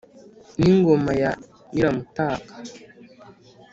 [0.59, 1.31] n'ingoma ya
[1.71, 2.53] nyiramutaga,